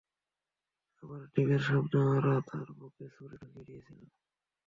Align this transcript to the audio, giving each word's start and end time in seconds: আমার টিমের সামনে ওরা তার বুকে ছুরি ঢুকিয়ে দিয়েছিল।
আমার 1.03 1.21
টিমের 1.33 1.61
সামনে 1.67 1.97
ওরা 2.09 2.35
তার 2.47 2.67
বুকে 2.77 3.05
ছুরি 3.15 3.35
ঢুকিয়ে 3.41 3.65
দিয়েছিল। 3.67 3.99